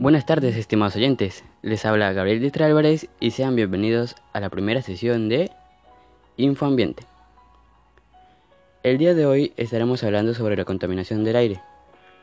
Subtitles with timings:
[0.00, 1.42] Buenas tardes, estimados oyentes.
[1.60, 5.50] Les habla Gabriel Distra Álvarez y sean bienvenidos a la primera sesión de
[6.36, 7.02] Infoambiente.
[8.84, 11.60] El día de hoy estaremos hablando sobre la contaminación del aire,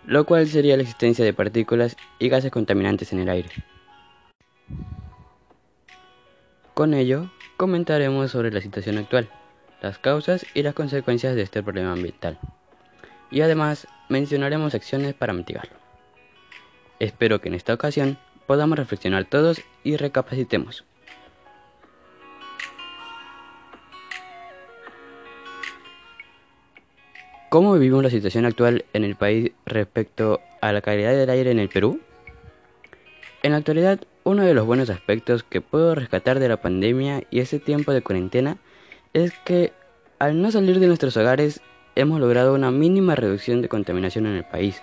[0.06, 3.50] lo cual sería la existencia de partículas y gases contaminantes en el aire.
[6.74, 9.28] Con ello, comentaremos sobre la situación actual,
[9.82, 12.40] las causas y las consecuencias de este problema ambiental.
[13.32, 15.85] Y además mencionaremos acciones para mitigarlo.
[17.00, 18.18] Espero que en esta ocasión
[18.48, 20.86] podamos reflexionar todos y recapacitemos.
[27.50, 31.60] ¿Cómo vivimos la situación actual en el país respecto a la calidad del aire en
[31.60, 32.02] el Perú?
[33.44, 37.40] En la actualidad, uno de los buenos aspectos que puedo rescatar de la pandemia y
[37.40, 38.58] ese tiempo de cuarentena
[39.14, 39.72] es que
[40.20, 41.62] al no salir de nuestros hogares
[41.96, 44.82] hemos logrado una mínima reducción de contaminación en el país.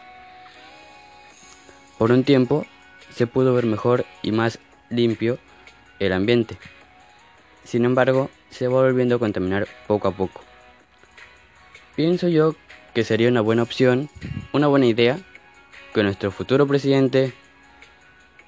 [1.98, 2.66] Por un tiempo
[3.10, 4.58] se pudo ver mejor y más
[4.90, 5.38] limpio
[5.98, 6.56] el ambiente.
[7.64, 10.42] Sin embargo, se va volviendo a contaminar poco a poco.
[11.94, 12.54] Pienso yo
[12.94, 14.08] que sería una buena opción,
[14.52, 15.18] una buena idea,
[15.94, 17.32] que nuestro futuro presidente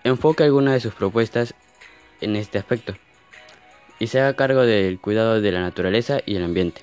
[0.02, 1.54] enfoque alguna de sus propuestas
[2.20, 2.94] en este aspecto
[3.98, 6.82] y se haga cargo del cuidado de la naturaleza y el ambiente.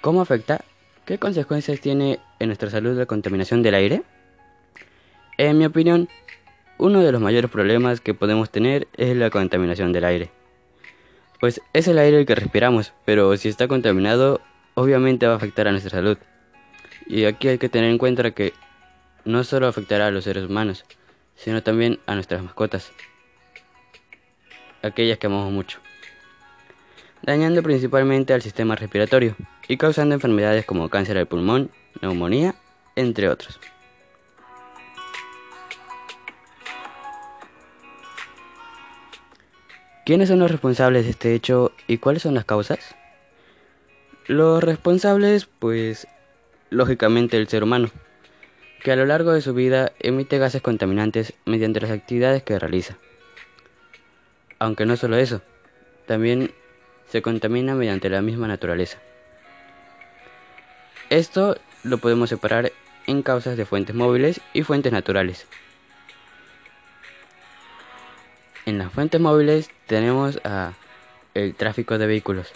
[0.00, 0.64] ¿Cómo afecta?
[1.04, 4.02] ¿Qué consecuencias tiene en nuestra salud la contaminación del aire?
[5.36, 6.08] En mi opinión,
[6.78, 10.30] uno de los mayores problemas que podemos tener es la contaminación del aire.
[11.40, 14.40] Pues es el aire el que respiramos, pero si está contaminado,
[14.72, 16.16] obviamente va a afectar a nuestra salud.
[17.06, 18.54] Y aquí hay que tener en cuenta que
[19.26, 20.86] no solo afectará a los seres humanos,
[21.34, 22.90] sino también a nuestras mascotas,
[24.80, 25.83] aquellas que amamos mucho
[27.24, 29.34] dañando principalmente al sistema respiratorio
[29.66, 31.70] y causando enfermedades como cáncer del pulmón,
[32.02, 32.54] neumonía,
[32.96, 33.58] entre otros.
[40.04, 42.94] ¿Quiénes son los responsables de este hecho y cuáles son las causas?
[44.26, 46.06] Los responsables, pues,
[46.68, 47.88] lógicamente el ser humano,
[48.82, 52.98] que a lo largo de su vida emite gases contaminantes mediante las actividades que realiza.
[54.58, 55.40] Aunque no solo eso,
[56.06, 56.52] también
[57.14, 58.98] se contamina mediante la misma naturaleza.
[61.10, 62.72] Esto lo podemos separar
[63.06, 65.46] en causas de fuentes móviles y fuentes naturales.
[68.66, 70.40] En las fuentes móviles tenemos
[71.34, 72.52] el tráfico de vehículos,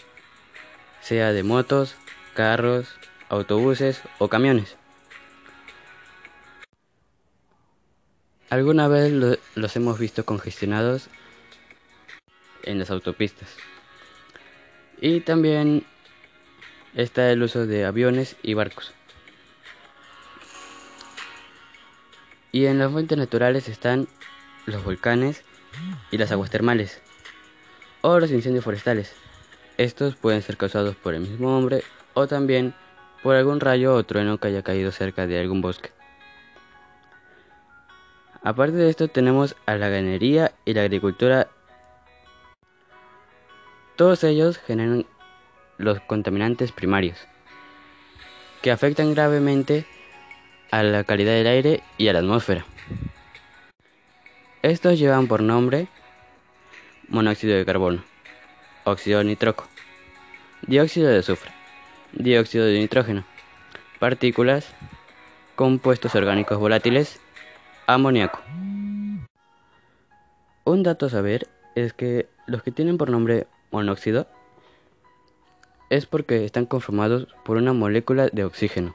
[1.03, 1.95] sea de motos,
[2.35, 2.89] carros,
[3.29, 4.77] autobuses o camiones.
[8.51, 9.13] Alguna vez
[9.55, 11.07] los hemos visto congestionados
[12.65, 13.57] en las autopistas.
[15.01, 15.85] Y también
[16.95, 18.93] está el uso de aviones y barcos.
[22.51, 24.09] Y en las fuentes naturales están
[24.67, 25.45] los volcanes
[26.11, 27.01] y las aguas termales
[28.01, 29.15] o los incendios forestales.
[29.77, 31.85] Estos pueden ser causados por el mismo hombre
[32.15, 32.75] o también
[33.23, 35.91] por algún rayo o trueno que haya caído cerca de algún bosque.
[38.43, 41.49] Aparte de esto tenemos a la ganadería y la agricultura
[43.99, 45.07] todos ellos generan
[45.77, 47.19] los contaminantes primarios,
[48.63, 49.87] que afectan gravemente
[50.71, 52.65] a la calidad del aire y a la atmósfera.
[54.63, 55.89] Estos llevan por nombre
[57.09, 58.05] monóxido de carbono,
[58.85, 59.69] óxido nitrógeno,
[60.63, 61.51] dióxido de azufre,
[62.13, 63.25] dióxido de nitrógeno,
[63.99, 64.73] partículas,
[65.57, 67.21] compuestos orgánicos volátiles,
[67.89, 68.41] amoníaco.
[70.63, 74.27] Un dato a saber es que los que tienen por nombre monóxido
[75.91, 78.95] es porque están conformados por una molécula de oxígeno.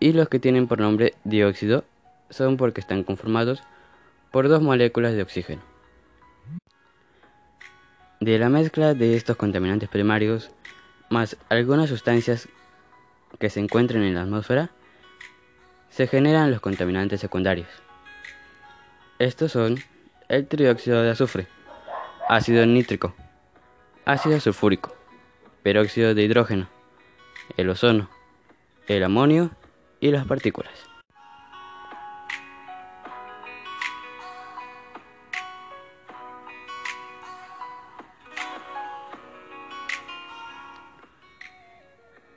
[0.00, 1.84] Y los que tienen por nombre dióxido
[2.30, 3.62] son porque están conformados
[4.30, 5.62] por dos moléculas de oxígeno.
[8.20, 10.50] De la mezcla de estos contaminantes primarios
[11.10, 12.48] más algunas sustancias
[13.38, 14.70] que se encuentran en la atmósfera,
[15.90, 17.68] se generan los contaminantes secundarios.
[19.18, 19.76] Estos son
[20.28, 21.48] el trióxido de azufre,
[22.30, 23.12] ácido nítrico,
[24.04, 24.94] ácido sulfúrico,
[25.64, 26.68] peróxido de hidrógeno,
[27.56, 28.08] el ozono,
[28.86, 29.50] el amonio
[29.98, 30.72] y las partículas.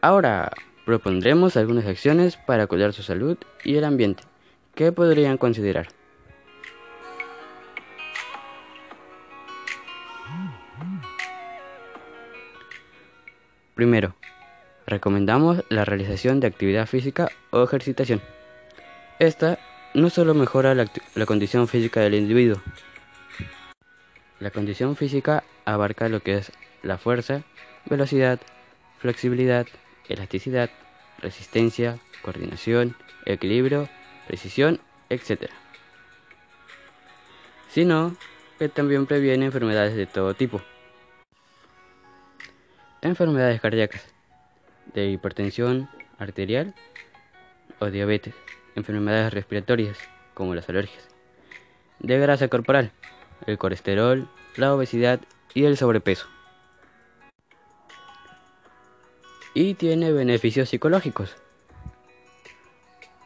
[0.01, 0.51] Ahora
[0.87, 4.23] propondremos algunas acciones para cuidar su salud y el ambiente.
[4.73, 5.89] ¿Qué podrían considerar?
[13.75, 14.15] Primero,
[14.85, 18.21] recomendamos la realización de actividad física o ejercitación.
[19.19, 19.57] Esta
[19.93, 22.61] no solo mejora la, la, condición física del individuo.
[24.39, 26.51] La condición física abarca lo que es
[26.83, 27.43] la fuerza,
[27.85, 28.39] velocidad,
[28.99, 29.65] flexibilidad,
[30.07, 30.69] elasticidad,
[31.19, 33.89] resistencia, coordinación, equilibrio,
[34.27, 35.49] precisión, etc.
[37.69, 38.15] Sino
[38.59, 40.61] que también previene enfermedades de todo tipo.
[43.03, 44.01] Enfermedades cardíacas,
[44.93, 46.73] de hipertensión arterial
[47.79, 48.33] o diabetes,
[48.77, 49.97] enfermedades respiratorias
[50.33, 51.09] como las alergias,
[51.99, 52.93] de grasa corporal,
[53.45, 55.19] el colesterol, la obesidad
[55.53, 56.27] y el sobrepeso.
[59.53, 61.35] Y tiene beneficios psicológicos.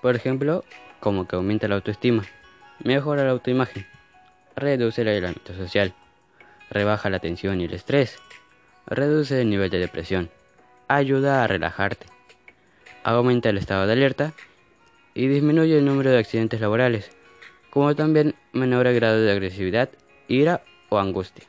[0.01, 0.65] Por ejemplo,
[0.99, 2.23] como que aumenta la autoestima,
[2.83, 3.85] mejora la autoimagen,
[4.55, 5.93] reduce el aislamiento social,
[6.71, 8.17] rebaja la tensión y el estrés,
[8.87, 10.29] reduce el nivel de depresión,
[10.87, 12.07] ayuda a relajarte,
[13.03, 14.33] aumenta el estado de alerta
[15.13, 17.11] y disminuye el número de accidentes laborales,
[17.69, 19.89] como también menor el grado de agresividad,
[20.27, 21.45] ira o angustia,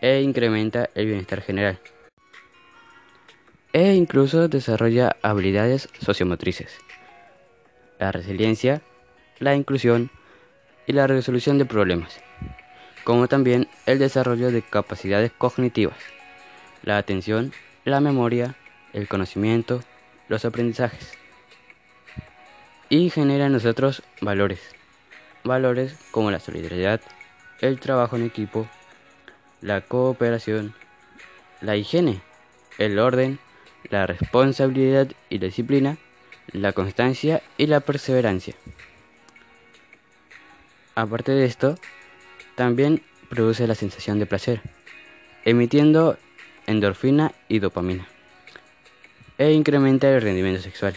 [0.00, 1.78] e incrementa el bienestar general.
[3.72, 6.78] E incluso desarrolla habilidades sociomotrices,
[7.98, 8.82] la resiliencia,
[9.38, 10.10] la inclusión
[10.86, 12.20] y la resolución de problemas,
[13.04, 15.98] como también el desarrollo de capacidades cognitivas,
[16.86, 17.52] la atención
[17.84, 18.54] la memoria,
[18.92, 19.82] el conocimiento,
[20.28, 21.12] los aprendizajes.
[22.88, 24.60] Y genera en nosotros valores.
[25.44, 27.00] Valores como la solidaridad,
[27.60, 28.68] el trabajo en equipo,
[29.60, 30.74] la cooperación,
[31.60, 32.20] la higiene,
[32.78, 33.38] el orden,
[33.90, 35.98] la responsabilidad y la disciplina,
[36.52, 38.54] la constancia y la perseverancia.
[40.94, 41.78] Aparte de esto,
[42.54, 44.60] también produce la sensación de placer,
[45.44, 46.16] emitiendo
[46.66, 48.06] endorfina y dopamina,
[49.38, 50.94] e incrementa el rendimiento sexual.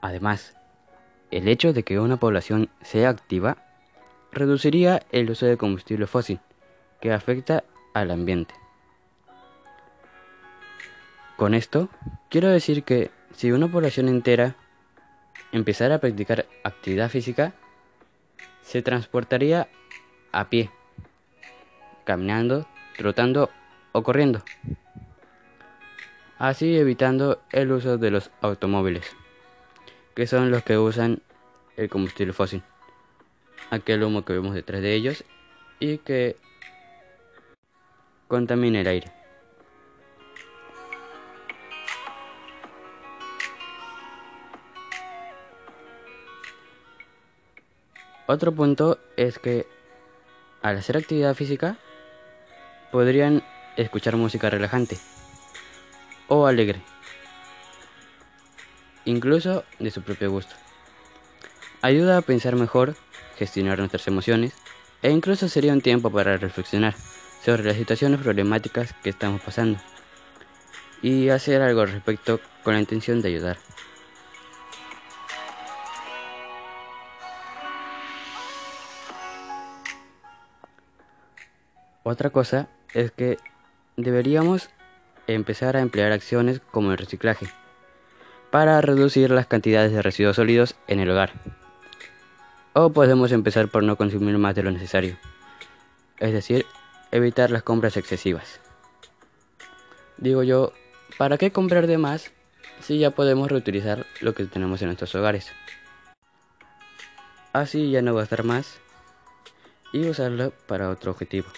[0.00, 0.56] Además,
[1.30, 3.58] el hecho de que una población sea activa
[4.32, 6.40] reduciría el uso de combustible fósil,
[7.00, 7.64] que afecta
[7.94, 8.54] al ambiente.
[11.36, 11.88] Con esto,
[12.30, 14.56] quiero decir que si una población entera
[15.52, 17.52] empezara a practicar actividad física,
[18.62, 19.68] se transportaría
[20.32, 20.70] a pie
[22.04, 22.66] caminando,
[22.96, 23.50] trotando
[23.92, 24.42] o corriendo,
[26.38, 29.16] así evitando el uso de los automóviles,
[30.14, 31.22] que son los que usan
[31.76, 32.62] el combustible fósil,
[33.70, 35.24] aquel humo que vemos detrás de ellos
[35.78, 36.36] y que
[38.28, 39.12] contamina el aire.
[48.26, 49.66] Otro punto es que
[50.62, 51.76] al hacer actividad física
[52.92, 53.42] podrían
[53.76, 54.98] escuchar música relajante
[56.28, 56.80] o alegre,
[59.06, 60.54] incluso de su propio gusto.
[61.80, 62.94] Ayuda a pensar mejor,
[63.36, 64.52] gestionar nuestras emociones
[65.02, 66.94] e incluso sería un tiempo para reflexionar
[67.44, 69.80] sobre las situaciones problemáticas que estamos pasando
[71.00, 73.58] y hacer algo al respecto con la intención de ayudar.
[82.04, 83.38] Otra cosa es que
[83.96, 84.70] deberíamos
[85.26, 87.46] empezar a emplear acciones como el reciclaje
[88.50, 91.32] para reducir las cantidades de residuos sólidos en el hogar.
[92.74, 95.16] O podemos empezar por no consumir más de lo necesario,
[96.18, 96.66] es decir,
[97.10, 98.60] evitar las compras excesivas.
[100.18, 100.72] Digo yo,
[101.18, 102.30] ¿para qué comprar de más
[102.80, 105.50] si ya podemos reutilizar lo que tenemos en nuestros hogares?
[107.52, 108.78] Así ya no gastar más
[109.92, 111.48] y usarlo para otro objetivo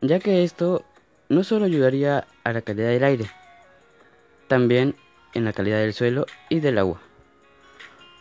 [0.00, 0.84] ya que esto
[1.28, 3.30] no solo ayudaría a la calidad del aire,
[4.48, 4.96] también
[5.34, 7.00] en la calidad del suelo y del agua.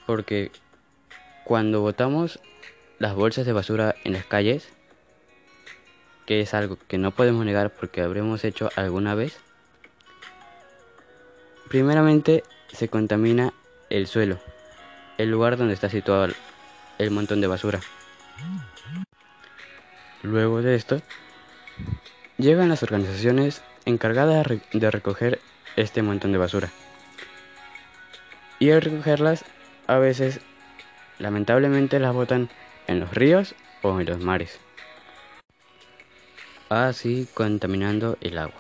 [0.05, 0.51] Porque
[1.43, 2.39] cuando botamos
[2.99, 4.69] las bolsas de basura en las calles,
[6.25, 9.37] que es algo que no podemos negar porque habremos hecho alguna vez,
[11.69, 13.53] primeramente se contamina
[13.89, 14.39] el suelo,
[15.17, 16.33] el lugar donde está situado
[16.97, 17.79] el montón de basura.
[20.23, 21.01] Luego de esto,
[22.37, 25.39] Llegan las organizaciones encargadas de recoger
[25.75, 26.69] este montón de basura.
[28.59, 29.45] Y al recogerlas,
[29.87, 30.39] a veces,
[31.19, 32.49] lamentablemente las botan
[32.87, 34.59] en los ríos o en los mares.
[36.69, 38.55] Así contaminando el agua.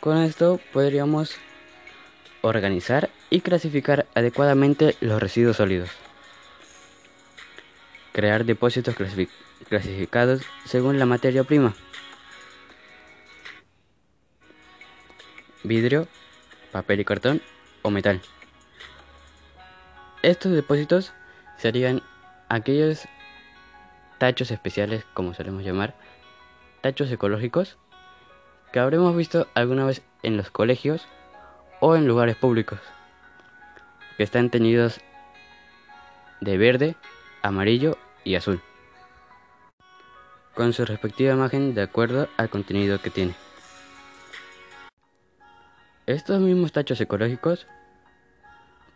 [0.00, 1.36] Con esto podríamos
[2.42, 5.90] organizar y clasificar adecuadamente los residuos sólidos.
[8.18, 8.96] Crear depósitos
[9.68, 11.76] clasificados según la materia prima.
[15.62, 16.08] Vidrio,
[16.72, 17.40] papel y cartón
[17.82, 18.20] o metal.
[20.22, 21.12] Estos depósitos
[21.58, 22.02] serían
[22.48, 23.06] aquellos
[24.18, 25.94] tachos especiales, como solemos llamar,
[26.80, 27.78] tachos ecológicos,
[28.72, 31.06] que habremos visto alguna vez en los colegios
[31.78, 32.80] o en lugares públicos,
[34.16, 35.00] que están teñidos
[36.40, 36.96] de verde,
[37.44, 37.96] amarillo
[38.36, 38.60] azul,
[40.54, 43.34] con su respectiva imagen de acuerdo al contenido que tiene.
[46.06, 47.66] Estos mismos tachos ecológicos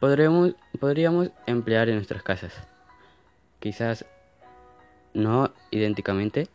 [0.00, 2.52] podríamos emplear en nuestras casas.
[3.60, 4.06] Quizás
[5.14, 6.48] no idénticamente,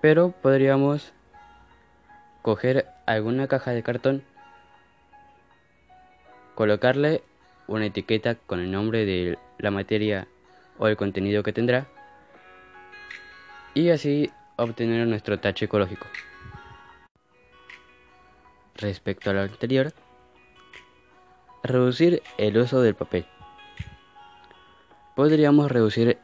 [0.00, 1.12] pero podríamos
[2.42, 4.22] coger alguna caja de cartón,
[6.54, 7.22] colocarle
[7.68, 10.28] una etiqueta con el nombre de la materia
[10.78, 11.86] o el contenido que tendrá
[13.76, 16.06] y así obtener nuestro tacho ecológico.
[18.74, 19.92] Respecto a lo anterior,
[21.62, 23.26] reducir el uso del papel.
[25.14, 26.18] Podríamos reducir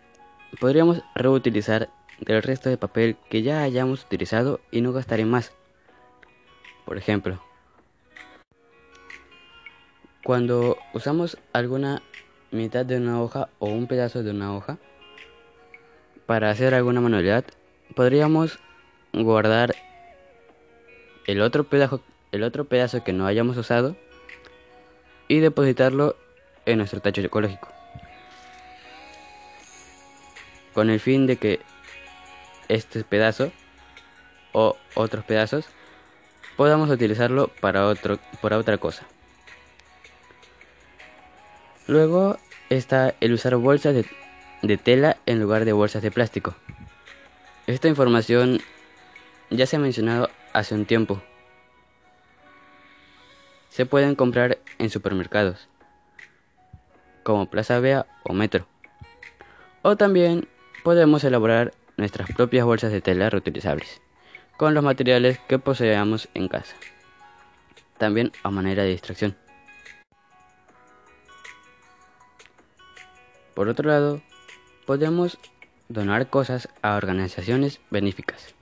[0.60, 1.90] podríamos reutilizar
[2.20, 5.52] del resto de papel que ya hayamos utilizado y no gastar en más.
[6.86, 7.38] Por ejemplo,
[10.24, 12.00] cuando usamos alguna
[12.50, 14.78] mitad de una hoja o un pedazo de una hoja
[16.26, 17.44] para hacer alguna manualidad,
[17.94, 18.58] podríamos
[19.12, 19.74] guardar
[21.26, 22.02] el otro pedazo,
[22.32, 23.96] el otro pedazo que no hayamos usado
[25.28, 26.16] y depositarlo
[26.66, 27.68] en nuestro tacho ecológico.
[30.74, 31.60] Con el fin de que
[32.68, 33.52] este pedazo
[34.52, 35.66] o otros pedazos
[36.56, 39.06] podamos utilizarlo para, otro, para otra cosa.
[41.86, 42.38] Luego
[42.70, 44.06] está el usar bolsas de,
[44.62, 46.54] de tela en lugar de bolsas de plástico.
[47.66, 48.60] Esta información
[49.50, 51.22] ya se ha mencionado hace un tiempo.
[53.68, 55.68] Se pueden comprar en supermercados,
[57.22, 58.66] como Plaza Vea o Metro.
[59.82, 60.48] O también
[60.84, 64.00] podemos elaborar nuestras propias bolsas de tela reutilizables
[64.56, 66.76] con los materiales que poseamos en casa.
[67.98, 69.36] También a manera de distracción.
[73.54, 74.22] Por otro lado,
[74.86, 75.38] podemos
[75.88, 78.54] donar cosas a organizaciones benéficas.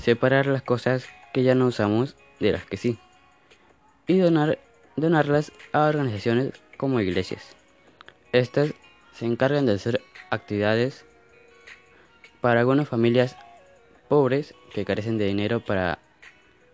[0.00, 2.98] Separar las cosas que ya no usamos de las que sí.
[4.06, 4.58] Y donar,
[4.96, 7.56] donarlas a organizaciones como iglesias.
[8.32, 8.74] Estas
[9.12, 11.04] se encargan de hacer actividades
[12.40, 13.36] para algunas familias
[14.08, 15.98] pobres que carecen de dinero para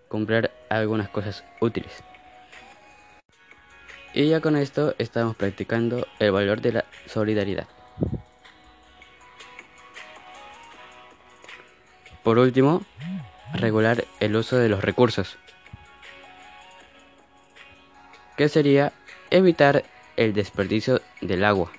[0.08, 2.04] comprar algunas cosas útiles.
[4.14, 7.66] Y ya con esto estamos practicando el valor de la solidaridad.
[12.22, 12.82] Por último,
[13.54, 15.36] regular el uso de los recursos,
[18.36, 18.92] que sería
[19.30, 19.84] evitar
[20.16, 21.72] el desperdicio del agua.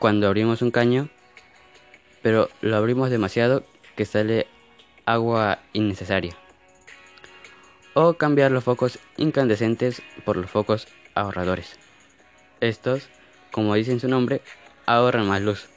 [0.00, 1.10] Cuando abrimos un caño,
[2.22, 3.62] pero lo abrimos demasiado
[3.94, 4.48] que sale
[5.06, 6.34] agua innecesaria.
[7.94, 11.78] O cambiar los focos incandescentes por los focos ahorradores.
[12.60, 13.08] Estos,
[13.50, 14.42] como dicen su nombre,
[14.86, 15.68] ahorran más luz.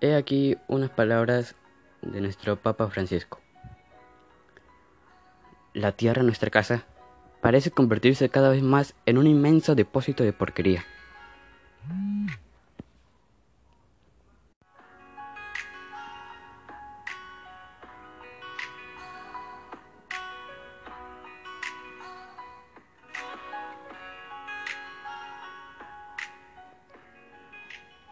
[0.00, 1.54] He aquí unas palabras
[2.02, 3.40] de nuestro Papa Francisco.
[5.72, 6.84] La tierra, nuestra casa,
[7.40, 10.84] parece convertirse cada vez más en un inmenso depósito de porquería.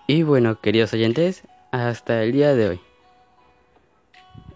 [0.06, 2.80] Y bueno, queridos oyentes, hasta el día de hoy.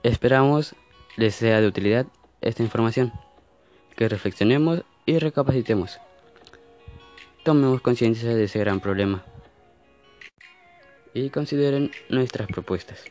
[0.03, 0.75] Esperamos
[1.17, 2.07] les sea de utilidad
[2.43, 3.15] esta información,
[3.97, 6.01] que reflexionemos y recapacitemos.
[7.45, 9.25] Tomemos conciencia de ese gran problema
[11.15, 13.07] y consideren nuestras propuestas.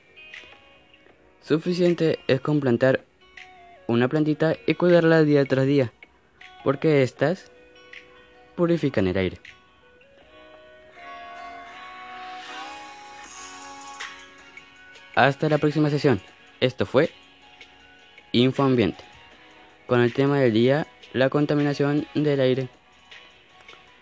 [1.42, 3.04] Suficiente es con plantar
[3.88, 5.92] una plantita y cuidarla día tras día,
[6.64, 7.52] porque éstas
[8.56, 9.40] purifican el aire.
[15.18, 16.22] Hasta la próxima sesión.
[16.60, 17.10] Esto fue
[18.34, 19.04] Infoambiente,
[19.88, 22.70] con el tema del día, la contaminación del aire.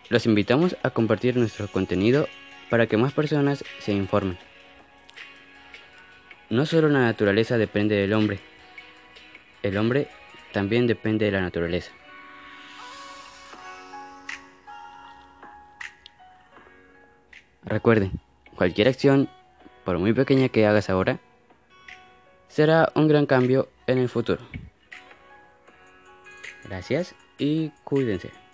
[0.10, 2.28] Los invitamos a compartir nuestro contenido
[2.70, 4.38] para que más personas se informen.
[6.50, 8.42] No solo la naturaleza depende del hombre,
[9.64, 10.10] el hombre
[10.52, 11.94] también depende de la naturaleza.
[17.64, 18.12] Recuerden,
[18.58, 19.30] cualquier acción
[19.86, 21.20] por muy pequeña que hagas ahora,
[22.50, 24.42] será un gran cambio en el futuro.
[26.66, 28.45] Gracias y cuídense.